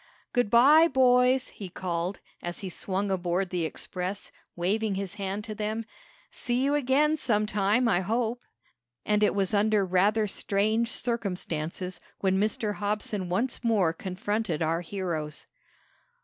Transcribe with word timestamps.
"Good 0.33 0.49
bye, 0.49 0.87
boys!" 0.87 1.49
he 1.49 1.69
called, 1.69 2.21
as 2.41 2.61
he 2.61 2.71
swung 2.71 3.11
aboard 3.11 3.51
the 3.51 3.65
express, 3.65 4.31
waving 4.55 4.95
his 4.95 5.13
hand 5.21 5.43
to 5.43 5.53
them. 5.53 5.85
"See 6.31 6.63
you 6.63 6.73
again 6.73 7.17
some 7.17 7.45
time, 7.45 7.87
I 7.87 7.99
hope." 7.99 8.41
And 9.05 9.21
it 9.21 9.35
was 9.35 9.53
under 9.53 9.85
rather 9.85 10.25
strange 10.25 10.89
circumstances 10.89 12.01
when 12.19 12.39
Mr. 12.41 12.73
Hobson 12.73 13.29
once 13.29 13.63
more 13.63 13.93
confronted 13.93 14.63
our 14.63 14.81
heroes. 14.81 15.45